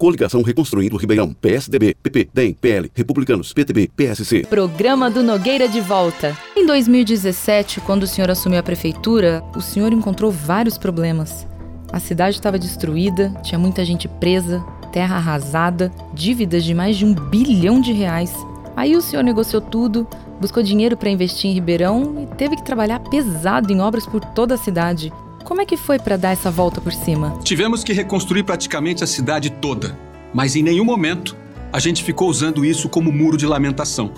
[0.00, 1.34] Coligação Reconstruindo Ribeirão.
[1.34, 4.46] PSDB, PP, DEM, PL, Republicanos, PTB, PSC.
[4.46, 6.38] Programa do Nogueira de volta.
[6.56, 11.44] Em 2017, quando o senhor assumiu a prefeitura, o senhor encontrou vários problemas.
[11.92, 17.12] A cidade estava destruída, tinha muita gente presa, terra arrasada, dívidas de mais de um
[17.12, 18.32] bilhão de reais.
[18.76, 20.06] Aí o senhor negociou tudo,
[20.40, 24.54] buscou dinheiro para investir em Ribeirão e teve que trabalhar pesado em obras por toda
[24.54, 25.12] a cidade.
[25.48, 27.38] Como é que foi para dar essa volta por cima?
[27.42, 29.98] Tivemos que reconstruir praticamente a cidade toda,
[30.30, 31.34] mas em nenhum momento
[31.72, 34.12] a gente ficou usando isso como muro de lamentação.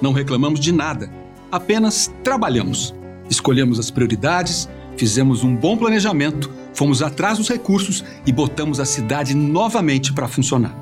[0.00, 1.10] Não reclamamos de nada,
[1.50, 2.94] apenas trabalhamos.
[3.28, 9.34] Escolhemos as prioridades, fizemos um bom planejamento, fomos atrás dos recursos e botamos a cidade
[9.34, 10.76] novamente para funcionar.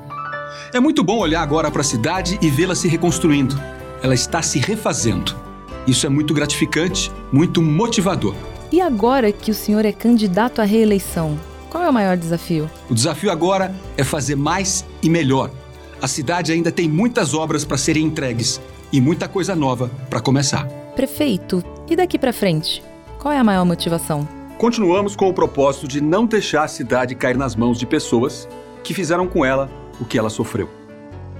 [0.71, 3.59] É muito bom olhar agora para a cidade e vê-la se reconstruindo.
[4.03, 5.35] Ela está se refazendo.
[5.87, 8.35] Isso é muito gratificante, muito motivador.
[8.69, 11.39] E agora que o senhor é candidato à reeleição,
[11.69, 12.69] qual é o maior desafio?
[12.89, 15.51] O desafio agora é fazer mais e melhor.
[16.01, 18.59] A cidade ainda tem muitas obras para serem entregues
[18.91, 20.65] e muita coisa nova para começar.
[20.97, 22.83] Prefeito, e daqui para frente?
[23.19, 24.27] Qual é a maior motivação?
[24.57, 28.49] Continuamos com o propósito de não deixar a cidade cair nas mãos de pessoas
[28.83, 30.69] que fizeram com ela o que ela sofreu.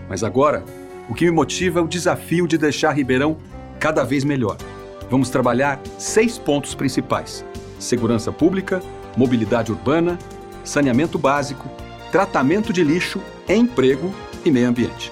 [0.08, 0.64] Mas agora,
[1.10, 3.38] o que me motiva é o desafio de deixar Ribeirão
[3.80, 4.58] cada vez melhor.
[5.10, 7.46] Vamos trabalhar seis pontos principais:
[7.80, 8.82] segurança pública,
[9.16, 10.18] mobilidade urbana,
[10.64, 11.70] saneamento básico,
[12.12, 14.14] tratamento de lixo, emprego
[14.44, 15.12] e meio ambiente.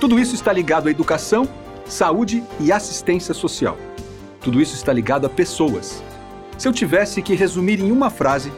[0.00, 1.48] Tudo isso está ligado à educação,
[1.86, 3.78] saúde e assistência social.
[4.40, 6.02] Tudo isso está ligado a pessoas.
[6.58, 8.52] Se eu tivesse que resumir em uma frase,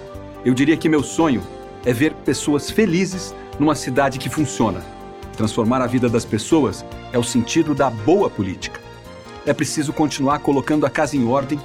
[0.44, 1.42] eu diria que meu sonho
[1.84, 4.82] é ver pessoas felizes numa cidade que funciona.
[5.36, 8.83] Transformar a vida das pessoas é o sentido da boa política.
[9.46, 11.60] É preciso continuar colocando a casa em ordem,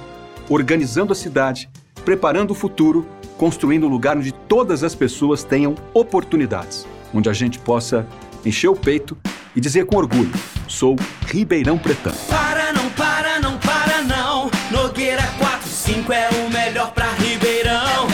[0.48, 1.68] organizando a cidade,
[2.04, 3.06] preparando o futuro,
[3.38, 8.06] construindo um lugar onde todas as pessoas tenham oportunidades, onde a gente possa
[8.44, 9.16] encher o peito
[9.56, 10.32] e dizer com orgulho:
[10.68, 10.94] sou
[11.26, 12.16] Ribeirão Pretano.
[12.28, 14.50] Para, não para, não para, não.
[14.70, 18.08] Nogueira 45 é o melhor pra Ribeirão.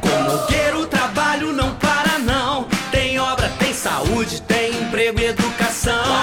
[0.00, 2.66] Com Nogueira o trabalho não para, não.
[2.90, 6.18] Tem obra, tem saúde, tem emprego e educação.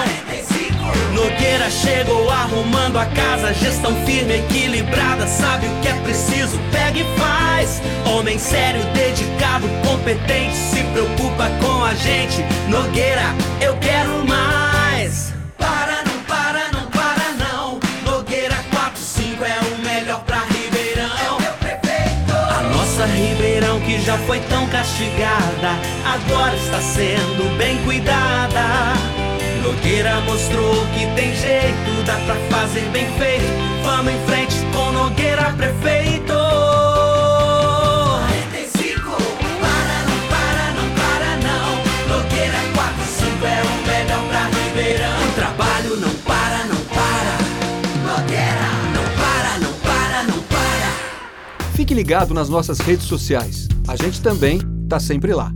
[1.26, 7.18] Nogueira chegou arrumando a casa, gestão firme, equilibrada, sabe o que é preciso, pega e
[7.18, 7.82] faz.
[8.04, 12.44] Homem sério, dedicado, competente, se preocupa com a gente.
[12.68, 13.24] Nogueira,
[13.60, 15.34] eu quero mais.
[15.58, 17.80] Para, não para, não para, não.
[18.04, 21.38] Nogueira 45 é o melhor pra Ribeirão.
[22.56, 29.15] A nossa Ribeirão que já foi tão castigada, agora está sendo bem cuidada.
[29.62, 33.44] Nogueira mostrou que tem jeito, dá pra fazer bem feito.
[33.84, 36.32] Vamos em frente com Nogueira prefeito.
[38.26, 39.10] 45,
[39.60, 41.68] para, não para, não para, não.
[42.16, 45.28] Nogueira 45 é o melhor pra Ribeirão.
[45.28, 47.34] O trabalho não para, não para.
[48.04, 50.88] Nogueira, não para, não para, não para.
[51.74, 53.68] Fique ligado nas nossas redes sociais.
[53.88, 55.52] A gente também está sempre lá.